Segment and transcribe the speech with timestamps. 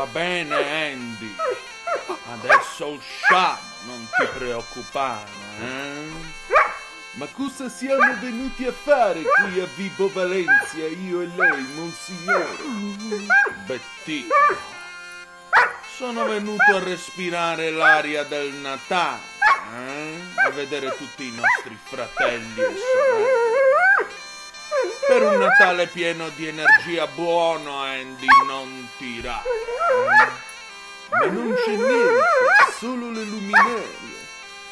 [0.00, 0.54] Va bene,
[0.92, 1.36] Andy.
[2.32, 5.28] Adesso usciamo, non ti preoccupare,
[5.60, 6.08] eh?
[7.16, 13.26] Ma cosa siamo venuti a fare qui a Vibo Valencia, io e lei, monsignore?
[13.66, 14.34] Bettino.
[15.94, 19.20] Sono venuto a respirare l'aria del Natale,
[19.76, 20.18] eh?
[20.46, 23.50] a vedere tutti i nostri fratelli e sorelle.
[25.06, 29.42] Per un Natale pieno di energia buono, Andy, non tira.
[31.10, 32.24] Ma non c'è niente,
[32.78, 34.18] solo le luminarie.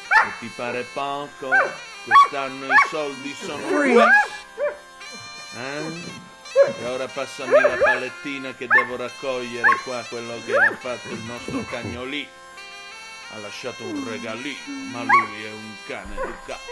[0.08, 1.50] E ti pare poco?
[2.04, 4.36] Quest'anno i soldi sono questi.
[5.56, 6.26] Eh?
[6.80, 11.64] E ora passami la palettina che devo raccogliere qua quello che ha fatto il nostro
[11.64, 12.26] cagnolì.
[13.30, 14.58] Ha lasciato un regalino,
[14.90, 16.62] ma lui è un cane educato.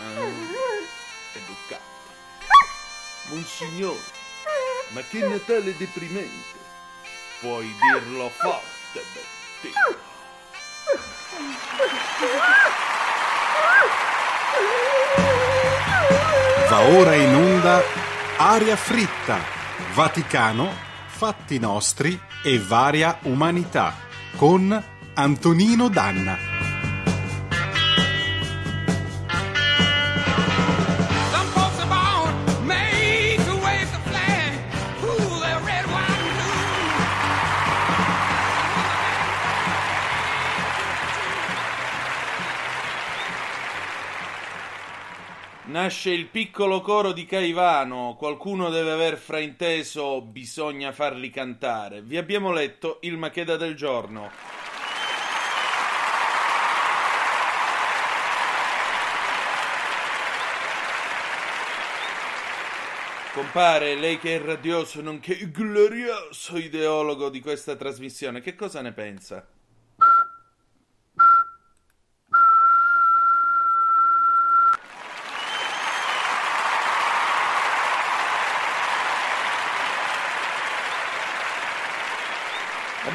[0.00, 1.38] Eh?
[1.38, 1.92] Educato.
[3.28, 3.98] Monsignore,
[4.88, 6.63] ma che Natale deprimente.
[7.44, 9.96] Puoi dirlo forte, Bettino.
[16.70, 17.82] Va ora in onda
[18.38, 19.40] Aria fritta,
[19.92, 20.72] Vaticano,
[21.06, 23.94] fatti nostri e varia umanità
[24.36, 26.53] con Antonino Danna.
[45.74, 52.00] Nasce il piccolo coro di Caivano, qualcuno deve aver frainteso, bisogna farli cantare.
[52.00, 54.30] Vi abbiamo letto il Macheda del giorno.
[63.32, 69.44] Compare, lei che è radioso nonché glorioso ideologo di questa trasmissione, che cosa ne pensa?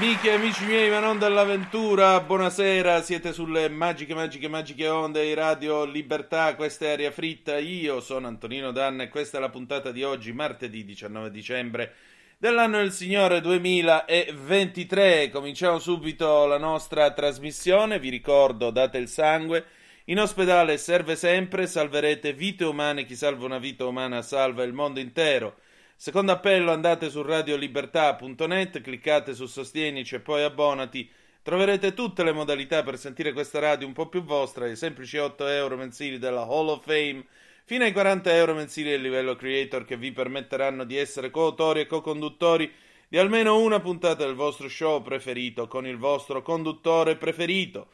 [0.10, 5.36] Amiche e amici miei, ma non dell'avventura, buonasera, siete sulle magiche, magiche, magiche onde di
[5.36, 9.92] Radio Libertà, questa è Aria Fritta, io sono Antonino Danna e questa è la puntata
[9.92, 11.94] di oggi, martedì 19 dicembre
[12.40, 15.30] dell'anno del Signore 2023.
[15.30, 19.64] Cominciamo subito la nostra trasmissione, vi ricordo, date il sangue,
[20.06, 25.00] in ospedale serve sempre, salverete vite umane, chi salva una vita umana salva il mondo
[25.00, 25.58] intero.
[26.02, 31.12] Secondo appello andate su radiolibertà.net, cliccate su Sostienici e poi abbonati.
[31.42, 35.46] Troverete tutte le modalità per sentire questa radio un po' più vostra, i semplici 8
[35.48, 37.26] euro mensili della Hall of Fame,
[37.66, 41.86] fino ai 40 euro mensili del livello creator che vi permetteranno di essere coautori e
[41.86, 42.72] co-conduttori
[43.10, 47.90] di almeno una puntata del vostro show preferito con il vostro conduttore preferito.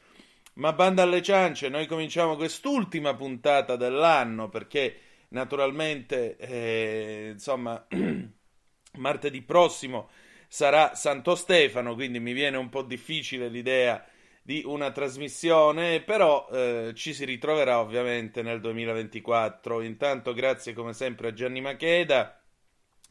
[0.58, 5.00] Ma banda alle ciance, noi cominciamo quest'ultima puntata dell'anno perché
[5.30, 7.86] naturalmente, eh, insomma,
[8.98, 10.10] martedì prossimo
[10.48, 14.06] sarà Santo Stefano, quindi mi viene un po' difficile l'idea
[14.42, 19.82] di una trasmissione, però eh, ci si ritroverà ovviamente nel 2024.
[19.82, 22.40] Intanto grazie come sempre a Gianni Macheda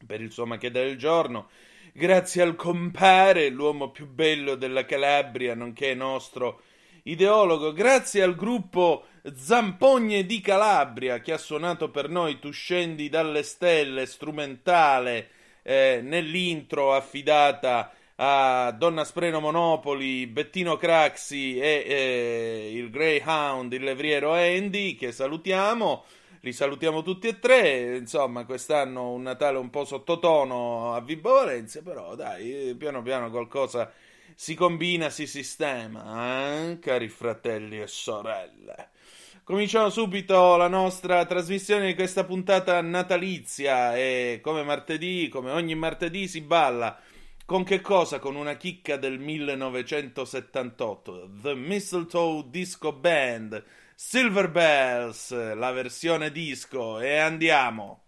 [0.07, 1.49] per il suo Macheda del giorno.
[1.93, 6.61] Grazie al compare, l'uomo più bello della Calabria, nonché nostro
[7.03, 7.73] ideologo.
[7.73, 14.05] Grazie al gruppo Zampogne di Calabria che ha suonato per noi Tu scendi dalle stelle,
[14.05, 15.29] strumentale
[15.63, 24.33] eh, nell'intro affidata a Donna Spreno Monopoli, Bettino Craxi e eh, il Greyhound, il levriero
[24.33, 26.03] Andy che salutiamo.
[26.41, 27.97] Li salutiamo tutti e tre.
[27.97, 33.91] Insomma, quest'anno un Natale un po' sottotono a Vibo Valencia, però dai, piano piano qualcosa
[34.35, 36.79] si combina, si sistema, eh?
[36.79, 38.89] cari fratelli e sorelle.
[39.45, 46.27] Cominciamo subito la nostra trasmissione di questa puntata natalizia e come martedì, come ogni martedì
[46.27, 46.99] si balla.
[47.45, 48.19] Con che cosa?
[48.19, 53.63] Con una chicca del 1978, The Mistletoe Disco Band,
[53.93, 58.01] Silver Bells, la versione disco e andiamo.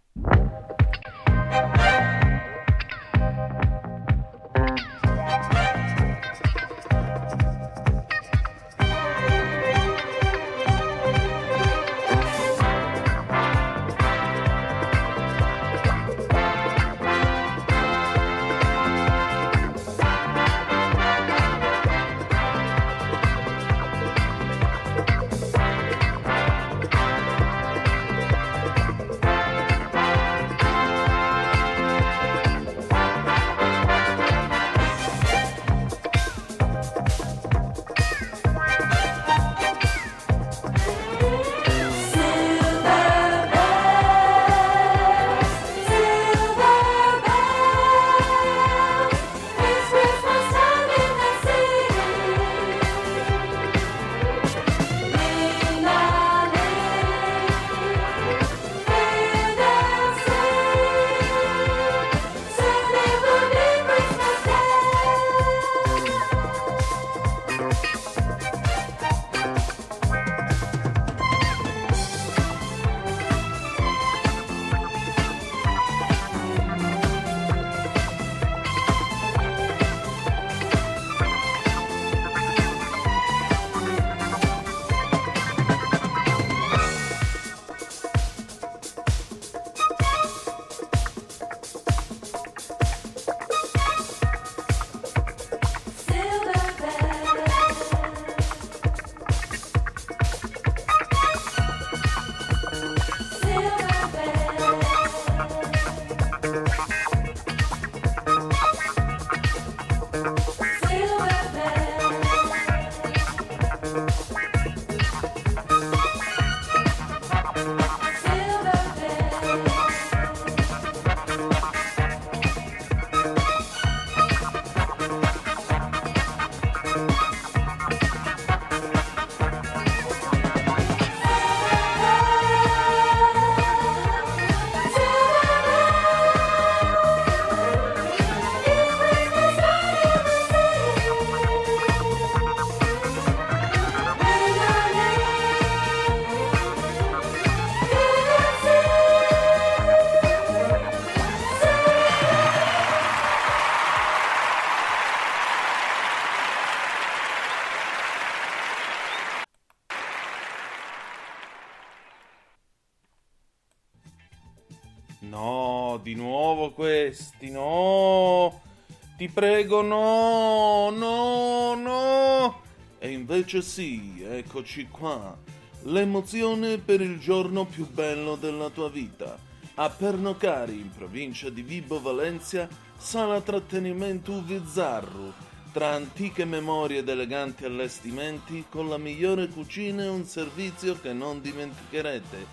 [169.28, 172.62] Ti prego, no, no, no.
[172.98, 175.38] E invece sì, eccoci qua.
[175.82, 179.38] L'emozione per il giorno più bello della tua vita.
[179.76, 185.34] A Pernocari, in provincia di Vibo Valencia, sala trattenimento Uvizzarru.
[185.74, 191.42] Tra antiche memorie ed eleganti allestimenti, con la migliore cucina e un servizio che non
[191.42, 192.46] dimenticherete.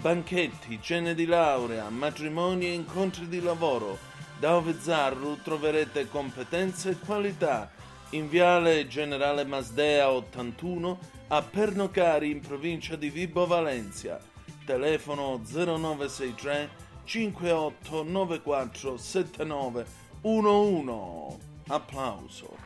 [0.00, 4.12] Banchetti, cene di laurea, matrimoni e incontri di lavoro.
[4.44, 7.70] Da Ovezzarru troverete competenze e qualità.
[8.10, 10.98] In viale Generale Masdea 81
[11.28, 14.20] a Pernocari in provincia di Vibo Valencia.
[14.66, 16.68] Telefono 0963
[17.04, 21.38] 5894 7911.
[21.68, 22.63] Applauso.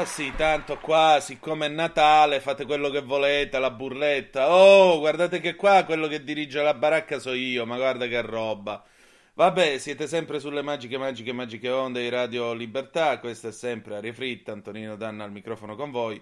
[0.00, 4.50] Ma sì, tanto qua, siccome è Natale, fate quello che volete, la burletta.
[4.50, 8.82] Oh, guardate che qua quello che dirige la baracca so io, ma guarda che roba.
[9.34, 13.18] Vabbè, siete sempre sulle magiche, magiche, magiche onde di Radio Libertà.
[13.18, 16.18] Questa è sempre Aria Fritta, Antonino Danna al microfono con voi.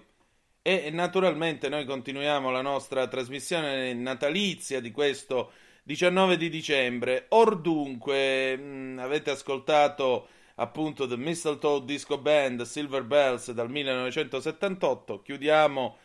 [0.61, 7.27] E naturalmente noi continuiamo la nostra trasmissione natalizia di questo 19 di dicembre.
[7.29, 10.27] Or dunque, mh, avete ascoltato
[10.59, 15.21] appunto The Mistletoe Disco Band Silver Bells dal 1978.
[15.21, 15.97] Chiudiamo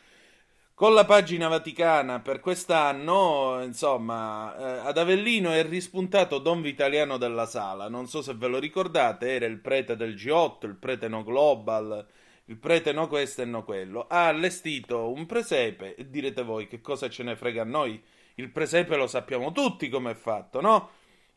[0.74, 3.60] con la pagina vaticana per quest'anno.
[3.62, 7.88] Insomma, eh, ad Avellino è rispuntato Don Vitaliano della Sala.
[7.88, 12.06] Non so se ve lo ricordate, era il prete del G8, il prete no global.
[12.46, 14.06] Il prete no questo e no quello.
[14.06, 18.00] Ha allestito un presepe e direte voi che cosa ce ne frega a noi.
[18.36, 20.90] Il presepe lo sappiamo tutti come è fatto, no?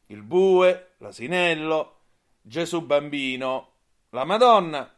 [0.07, 1.96] Il bue, l'asinello,
[2.47, 3.73] Gesù bambino,
[4.11, 4.89] la Madonna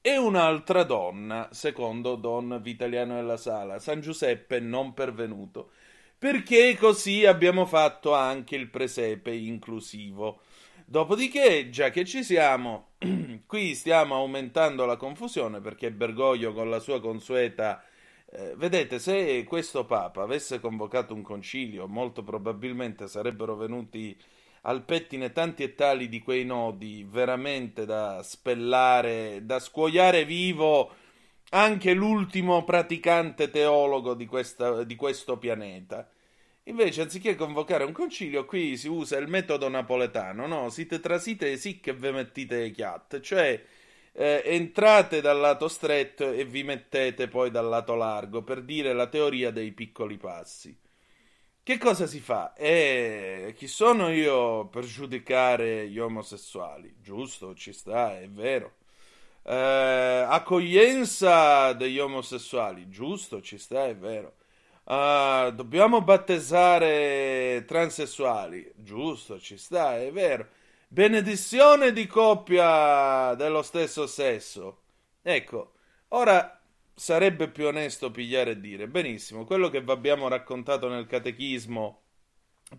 [0.00, 5.72] e un'altra donna, secondo Don Vitaliano della Sala, San Giuseppe non pervenuto,
[6.16, 10.40] perché così abbiamo fatto anche il presepe inclusivo.
[10.86, 12.92] Dopodiché, già che ci siamo,
[13.46, 17.84] qui stiamo aumentando la confusione perché Bergoglio con la sua consueta
[18.30, 24.18] eh, vedete, se questo Papa avesse convocato un concilio, molto probabilmente sarebbero venuti
[24.66, 30.90] al pettine tanti e tali di quei nodi veramente da spellare, da scuoiare vivo
[31.50, 36.08] anche l'ultimo praticante teologo di, questa, di questo pianeta.
[36.64, 40.68] Invece, anziché convocare un concilio, qui si usa il metodo napoletano, no?
[40.68, 43.64] Site trasite sì che ve mettite chiat, cioè
[44.12, 49.06] eh, entrate dal lato stretto e vi mettete poi dal lato largo, per dire la
[49.06, 50.76] teoria dei piccoli passi.
[51.66, 52.54] Che cosa si fa?
[52.54, 56.94] E chi sono io per giudicare gli omosessuali?
[57.00, 58.76] Giusto, ci sta, è vero.
[59.42, 59.52] Eh,
[60.28, 62.88] accoglienza degli omosessuali?
[62.88, 64.36] Giusto, ci sta, è vero.
[64.84, 68.72] Uh, dobbiamo battezzare transessuali?
[68.76, 70.46] Giusto, ci sta, è vero.
[70.86, 74.82] Benedizione di coppia dello stesso sesso?
[75.20, 75.72] Ecco,
[76.10, 76.55] ora
[76.98, 82.00] sarebbe più onesto pigliare e dire, benissimo, quello che vi abbiamo raccontato nel catechismo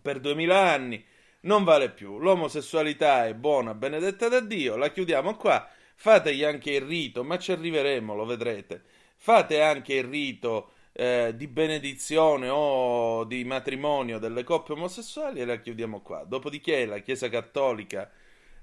[0.01, 1.05] per duemila anni
[1.41, 6.81] non vale più, l'omosessualità è buona, benedetta da Dio, la chiudiamo qua, fategli anche il
[6.81, 8.83] rito, ma ci arriveremo, lo vedrete,
[9.17, 15.57] fate anche il rito eh, di benedizione o di matrimonio delle coppie omosessuali e la
[15.57, 16.23] chiudiamo qua.
[16.23, 18.09] Dopodiché la Chiesa Cattolica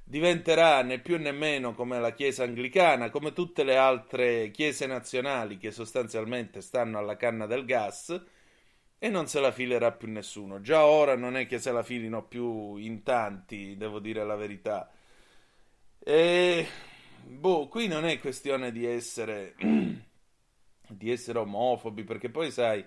[0.05, 5.57] diventerà né più né meno come la Chiesa anglicana, come tutte le altre chiese nazionali
[5.57, 8.23] che sostanzialmente stanno alla canna del gas
[8.99, 10.61] e non se la filerà più nessuno.
[10.61, 14.91] Già ora non è che se la filino più in tanti, devo dire la verità.
[15.99, 16.67] E
[17.23, 19.55] boh, qui non è questione di essere
[20.89, 22.85] di essere omofobi, perché poi sai,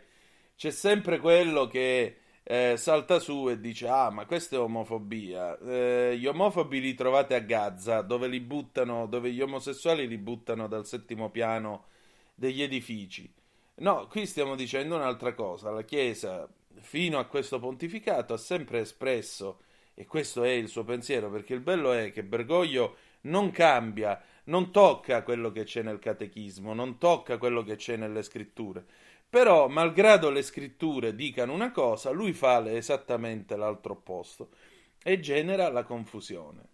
[0.55, 2.17] c'è sempre quello che
[2.50, 5.58] eh, salta su e dice: Ah, ma questa è omofobia.
[5.60, 10.68] Eh, gli omofobi li trovate a Gaza, dove li buttano, dove gli omosessuali li buttano
[10.70, 11.88] dal settimo piano
[12.34, 13.30] degli edifici.
[13.80, 15.72] No, qui stiamo dicendo un'altra cosa.
[15.72, 16.48] La Chiesa,
[16.80, 19.60] fino a questo pontificato, ha sempre espresso,
[19.94, 24.72] e questo è il suo pensiero, perché il bello è che Bergoglio non cambia, non
[24.72, 28.86] tocca quello che c'è nel catechismo, non tocca quello che c'è nelle scritture
[29.29, 34.50] però, malgrado le scritture dicano una cosa, lui fa esattamente l'altro opposto
[35.03, 36.69] e genera la confusione.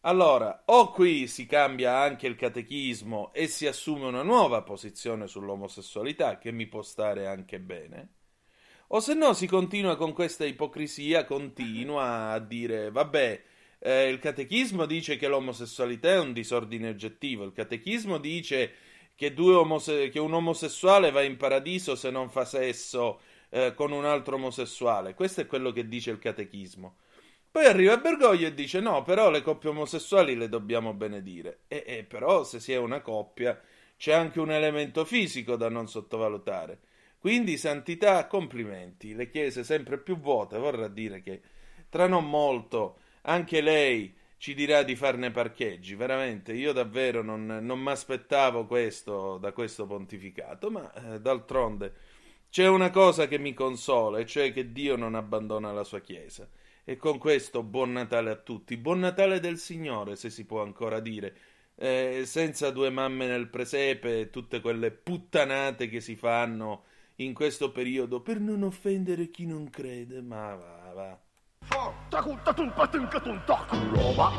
[0.00, 6.38] Allora, o qui si cambia anche il catechismo e si assume una nuova posizione sull'omosessualità,
[6.38, 8.14] che mi può stare anche bene,
[8.88, 13.44] o se no si continua con questa ipocrisia continua a dire, vabbè,
[13.82, 17.44] Eh, il catechismo dice che l'omosessualità è un disordine oggettivo.
[17.44, 18.74] Il catechismo dice
[19.20, 24.06] che, omose- che un omosessuale va in paradiso se non fa sesso eh, con un
[24.06, 25.12] altro omosessuale.
[25.12, 26.96] Questo è quello che dice il catechismo.
[27.50, 31.64] Poi arriva Bergoglio e dice: No, però le coppie omosessuali le dobbiamo benedire.
[31.68, 33.60] E, e però, se si è una coppia,
[33.98, 36.78] c'è anche un elemento fisico da non sottovalutare.
[37.18, 39.14] Quindi, santità, complimenti.
[39.14, 41.42] Le chiese sempre più vuote, vorrà dire che
[41.90, 45.94] tra non molto anche lei ci dirà di farne parcheggi.
[45.94, 51.92] Veramente, io davvero non, non mi aspettavo questo da questo pontificato, ma eh, d'altronde
[52.48, 56.48] c'è una cosa che mi consola, e cioè che Dio non abbandona la sua Chiesa.
[56.84, 61.00] E con questo buon Natale a tutti, buon Natale del Signore, se si può ancora
[61.00, 61.36] dire,
[61.74, 66.84] eh, senza due mamme nel presepe e tutte quelle puttanate che si fanno
[67.16, 71.20] in questo periodo per non offendere chi non crede, ma va, va.
[73.92, 74.32] Roba.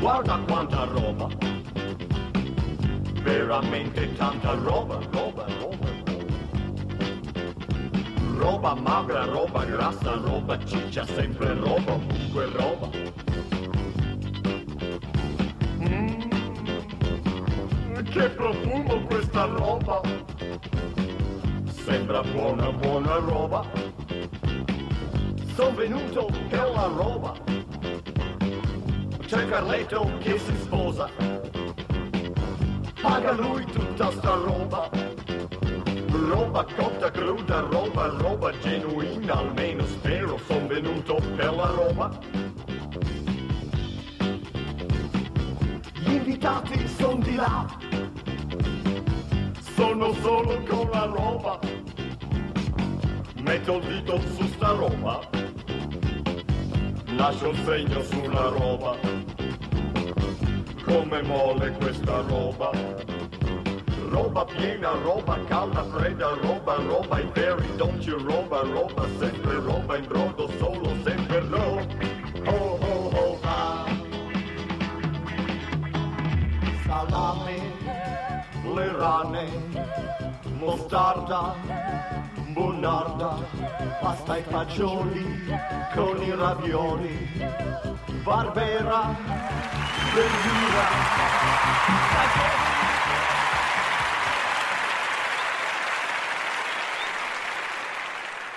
[0.00, 1.28] Guarda quanta roba.
[3.22, 5.88] Veramente tanta roba, roba, roba.
[8.38, 12.88] Roba magra, roba grassa, roba ciccia, sempre roba, ovunque roba.
[15.78, 16.20] Mm,
[18.04, 20.00] che profumo questa roba.
[21.66, 23.95] Sembra buona, buona roba.
[25.56, 27.32] Sono venuto per la roba.
[29.24, 31.08] C'è Carletto che si sposa.
[33.00, 34.90] Paga lui tutta sta roba.
[36.10, 42.18] Roba cotta, cruda, roba, roba genuina, almeno spero son venuto per la roba.
[45.94, 47.66] Gli invitati son di là.
[49.74, 51.58] Sono solo con la roba.
[53.40, 55.35] Metto il dito su sta roba.
[57.16, 58.94] Lascio il segno sulla roba.
[60.84, 62.70] Come mole questa roba.
[64.10, 69.96] Roba piena, roba calda, fredda, roba, roba i peri, don't you roba, roba, sempre roba
[69.96, 71.86] in brodo, solo sempre no.
[72.46, 73.86] Oh oh oh ah.
[76.84, 77.60] Salame,
[78.74, 79.48] le rane,
[80.58, 81.54] mostarda,
[82.56, 83.36] bonarda,
[84.00, 85.44] pasta e fagioli,
[85.94, 87.28] con i ravioli,
[88.22, 89.14] barbera,
[90.14, 90.84] verdura.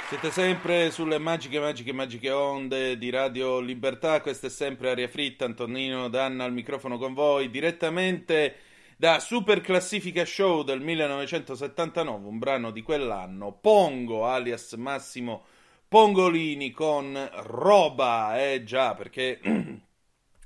[0.07, 4.21] Siete sempre sulle magiche, magiche, magiche onde di Radio Libertà.
[4.21, 5.43] Questa è sempre Aria Fritta.
[5.43, 8.55] Antonino Danna al microfono con voi direttamente
[8.99, 13.53] da Super Classifica Show del 1979, un brano di quell'anno.
[13.53, 15.45] Pongo alias Massimo
[15.87, 18.37] Pongolini con Roba.
[18.45, 19.39] Eh già, perché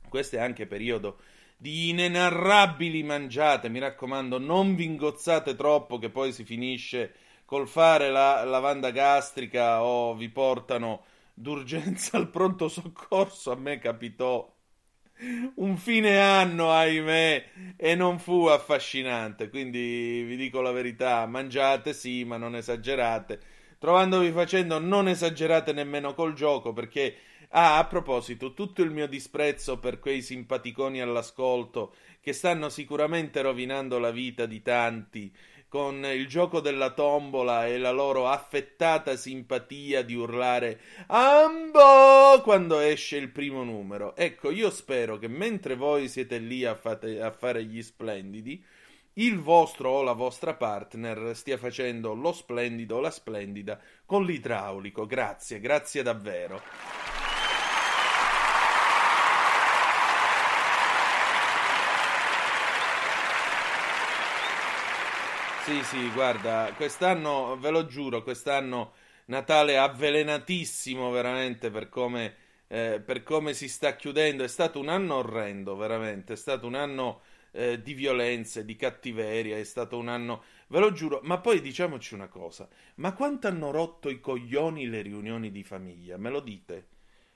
[0.07, 1.17] questo è anche periodo
[1.57, 3.69] di inenarrabili mangiate.
[3.69, 9.83] Mi raccomando, non vi ingozzate troppo, che poi si finisce col fare la lavanda gastrica
[9.83, 13.51] o vi portano d'urgenza al pronto soccorso.
[13.51, 14.52] A me capitò
[15.55, 17.45] un fine anno, ahimè,
[17.77, 19.49] e non fu affascinante.
[19.49, 23.39] Quindi vi dico la verità: mangiate sì, ma non esagerate.
[23.77, 27.15] Trovandovi facendo, non esagerate nemmeno col gioco, perché.
[27.55, 33.99] Ah, a proposito, tutto il mio disprezzo per quei simpaticoni all'ascolto che stanno sicuramente rovinando
[33.99, 35.31] la vita di tanti
[35.73, 43.17] con il gioco della tombola e la loro affettata simpatia di urlare Ambo quando esce
[43.17, 44.15] il primo numero.
[44.15, 48.63] Ecco, io spero che mentre voi siete lì a, fate, a fare gli splendidi,
[49.13, 55.07] il vostro o la vostra partner stia facendo lo splendido o la splendida con l'idraulico.
[55.07, 57.22] Grazie, grazie davvero.
[65.65, 68.93] Sì, sì, guarda, quest'anno, ve lo giuro, quest'anno
[69.25, 72.35] Natale avvelenatissimo veramente per come,
[72.67, 74.43] eh, per come si sta chiudendo.
[74.43, 76.33] È stato un anno orrendo, veramente.
[76.33, 79.57] È stato un anno eh, di violenze, di cattiveria.
[79.57, 81.21] È stato un anno, ve lo giuro.
[81.23, 86.17] Ma poi diciamoci una cosa: ma quanto hanno rotto i coglioni le riunioni di famiglia?
[86.17, 86.87] Me lo dite?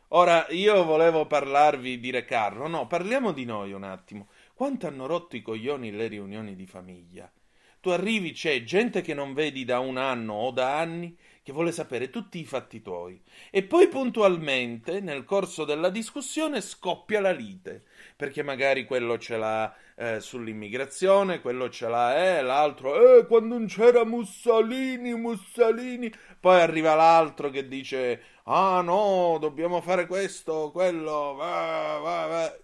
[0.10, 2.67] Ora, io volevo parlarvi di Re Carlo.
[2.67, 4.27] No, parliamo di noi un attimo.
[4.53, 7.31] Quanto hanno rotto i coglioni le riunioni di famiglia?
[7.79, 11.15] Tu arrivi, c'è gente che non vedi da un anno o da anni,
[11.48, 13.22] che vuole sapere tutti i fatti tuoi.
[13.50, 17.86] E poi puntualmente, nel corso della discussione, scoppia la lite,
[18.17, 23.67] perché magari quello ce l'ha eh, sull'immigrazione, quello ce l'ha, eh, l'altro, eh, quando non
[23.67, 26.12] c'era Mussolini, Mussolini.
[26.38, 32.58] Poi arriva l'altro che dice, ah no, dobbiamo fare questo, quello, va, va, va.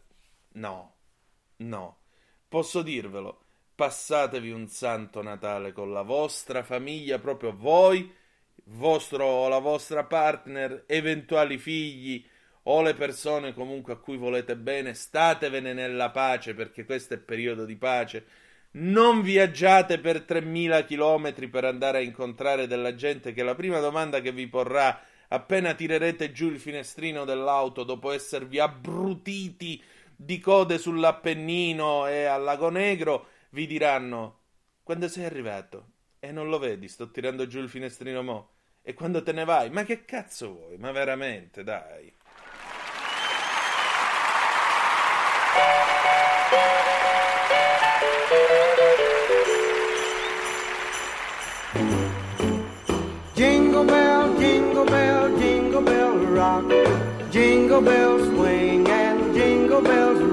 [0.55, 0.95] No,
[1.57, 1.99] no,
[2.49, 3.42] posso dirvelo,
[3.83, 8.09] passatevi un santo Natale con la vostra famiglia, proprio voi,
[8.67, 12.25] vostro o la vostra partner, eventuali figli
[12.63, 17.65] o le persone comunque a cui volete bene, statevene nella pace perché questo è periodo
[17.65, 18.25] di pace.
[18.75, 24.21] Non viaggiate per 3000 km per andare a incontrare della gente che la prima domanda
[24.21, 29.83] che vi porrà appena tirerete giù il finestrino dell'auto dopo esservi abbrutiti
[30.15, 34.39] di code sull'Appennino e al Lago Negro vi diranno
[34.81, 38.49] quando sei arrivato e non lo vedi, sto tirando giù il finestrino mo.
[38.81, 39.69] E quando te ne vai?
[39.69, 40.77] Ma che cazzo vuoi?
[40.77, 42.13] Ma veramente, dai.
[53.33, 57.29] Jingle bell, jingle bell, jingle bell rock.
[57.29, 60.32] Jingle bells swing and jingle bells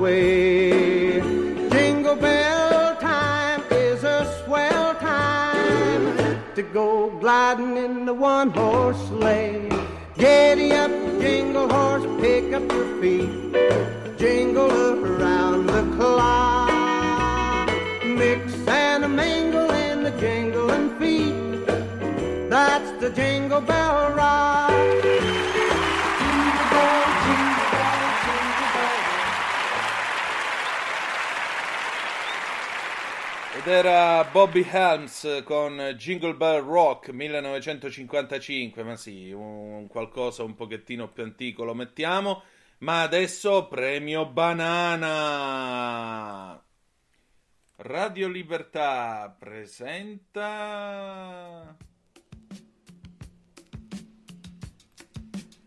[0.00, 1.20] Away.
[1.68, 6.16] Jingle bell time is a swell time
[6.54, 9.68] to go gliding in the one horse sleigh.
[10.16, 13.30] Giddy up, jingle horse, pick up your feet.
[14.18, 14.70] Jingle
[15.04, 17.68] around the clock.
[18.04, 21.66] Mix and mingle in the jingling feet.
[22.48, 23.89] That's the jingle bell
[33.70, 41.22] era Bobby Helms con Jingle Bell Rock 1955, ma sì, un qualcosa un pochettino più
[41.22, 42.42] antico lo mettiamo.
[42.78, 45.00] Ma adesso premio banana.
[47.76, 50.16] Radio Libertà presenta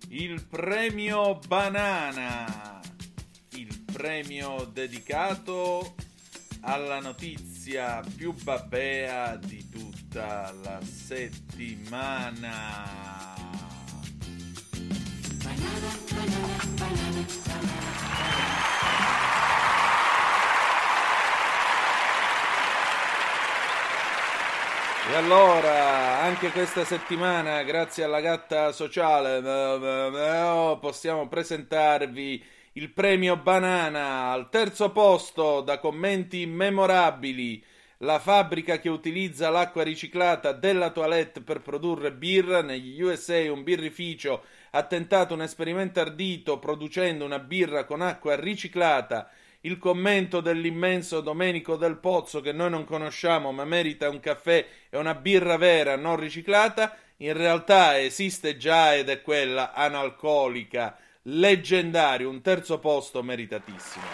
[0.09, 2.81] il premio banana,
[3.51, 5.95] il premio dedicato
[6.65, 12.51] alla notizia più babbea di tutta la settimana.
[25.05, 32.43] E allora, anche questa settimana, grazie alla gatta sociale, eh, eh, oh, possiamo presentarvi
[32.75, 37.63] il premio Banana al terzo posto da commenti memorabili.
[37.97, 44.43] La fabbrica che utilizza l'acqua riciclata della toilette per produrre birra negli USA, un birrificio
[44.71, 49.29] ha tentato un esperimento ardito producendo una birra con acqua riciclata.
[49.61, 54.97] Il commento dell'immenso Domenico Del Pozzo, che noi non conosciamo, ma merita un caffè e
[54.97, 62.41] una birra vera non riciclata, in realtà esiste già ed è quella analcolica, leggendario, un
[62.41, 64.05] terzo posto meritatissimo.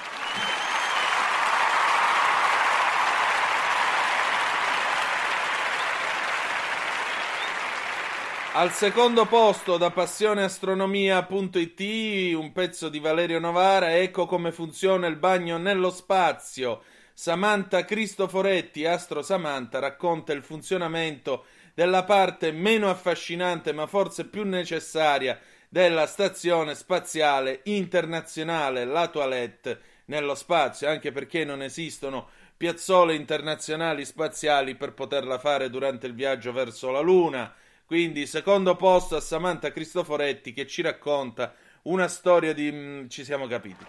[8.53, 15.57] Al secondo posto da passioneastronomia.it un pezzo di Valerio Novara, ecco come funziona il bagno
[15.57, 16.81] nello spazio.
[17.13, 25.39] Samantha Cristoforetti, Astro Samantha, racconta il funzionamento della parte meno affascinante ma forse più necessaria
[25.69, 34.75] della stazione spaziale internazionale, la Toilette, nello spazio, anche perché non esistono piazzole internazionali spaziali
[34.75, 37.53] per poterla fare durante il viaggio verso la Luna.
[37.85, 41.53] Quindi, secondo posto a Samantha Cristoforetti che ci racconta
[41.83, 42.71] una storia di.
[42.71, 43.85] mm, ci siamo capiti.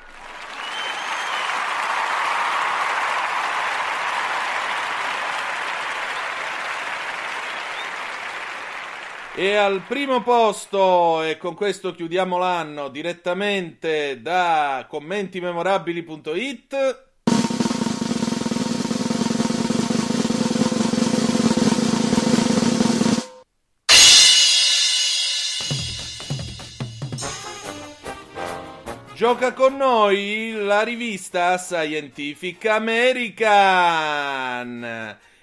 [9.36, 17.04] E al primo posto, e con questo chiudiamo l'anno direttamente da commentimemorabili.it.
[29.14, 34.08] Gioca con noi la rivista Scientific American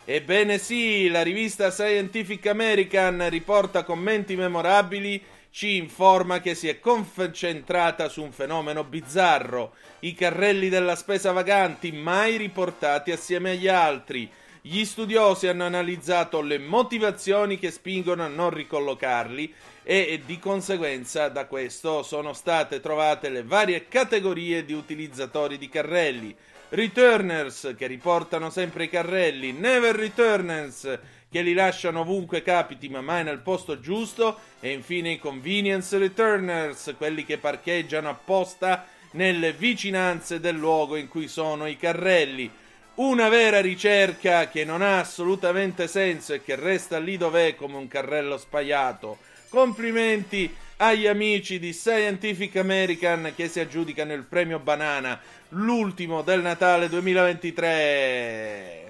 [0.09, 8.07] Ebbene sì, la rivista Scientific American riporta commenti memorabili, ci informa che si è concentrata
[8.07, 14.31] su un fenomeno bizzarro, i carrelli della spesa vaganti mai riportati assieme agli altri.
[14.61, 21.47] Gli studiosi hanno analizzato le motivazioni che spingono a non ricollocarli e di conseguenza da
[21.47, 26.33] questo sono state trovate le varie categorie di utilizzatori di carrelli.
[26.69, 30.99] Returners che riportano sempre i carrelli, Never Returners
[31.29, 36.95] che li lasciano ovunque capiti ma mai nel posto giusto e infine i Convenience Returners,
[36.97, 42.51] quelli che parcheggiano apposta nelle vicinanze del luogo in cui sono i carrelli.
[42.95, 47.87] Una vera ricerca che non ha assolutamente senso e che resta lì dov'è come un
[47.87, 49.19] carrello spaiato.
[49.49, 56.87] Complimenti agli amici di Scientific American che si aggiudicano il premio Banana, l'ultimo del Natale
[56.89, 58.85] 2023.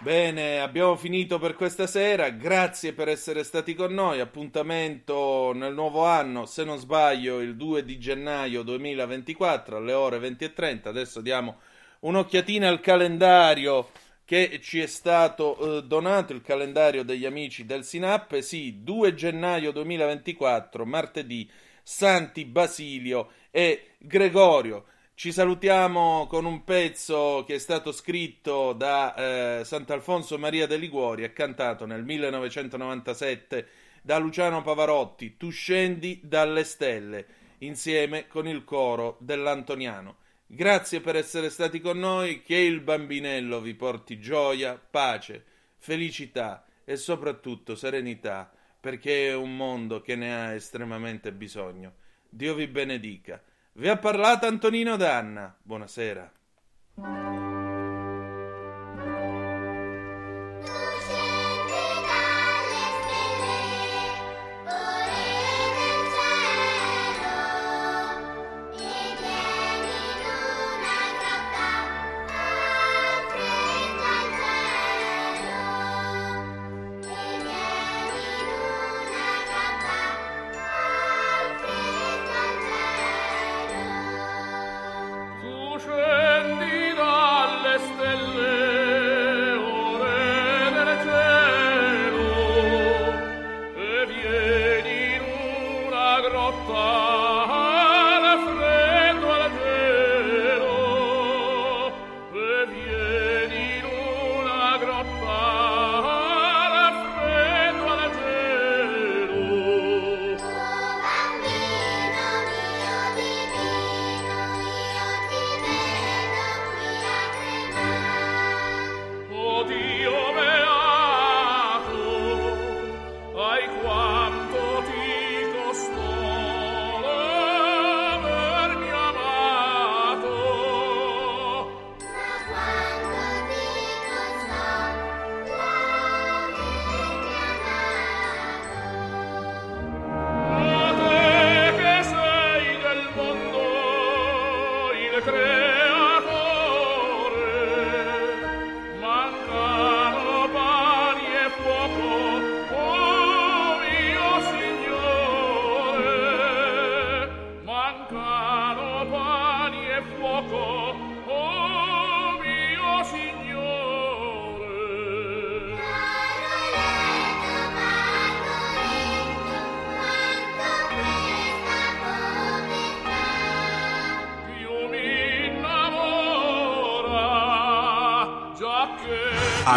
[0.00, 2.30] Bene, abbiamo finito per questa sera.
[2.30, 4.20] Grazie per essere stati con noi.
[4.20, 5.14] Appuntamento
[5.52, 10.88] nel nuovo anno, se non sbaglio, il 2 di gennaio 2024 alle ore 20.30.
[10.88, 11.60] Adesso diamo
[12.00, 13.90] un'occhiatina al calendario
[14.24, 18.38] che ci è stato eh, donato, il calendario degli amici del Sinap.
[18.40, 21.50] Sì, 2 gennaio 2024, martedì,
[21.82, 24.84] Santi Basilio e Gregorio.
[25.14, 29.14] Ci salutiamo con un pezzo che è stato scritto da
[29.60, 33.68] eh, Sant'Alfonso Maria de Liguori e cantato nel 1997
[34.08, 37.26] da Luciano Pavarotti, Tu scendi dalle stelle,
[37.58, 40.16] insieme con il coro dell'Antoniano.
[40.46, 45.44] Grazie per essere stati con noi, che il bambinello vi porti gioia, pace,
[45.76, 51.96] felicità e soprattutto serenità, perché è un mondo che ne ha estremamente bisogno.
[52.30, 53.42] Dio vi benedica.
[53.72, 55.54] Vi ha parlato Antonino Danna.
[55.60, 56.32] Buonasera.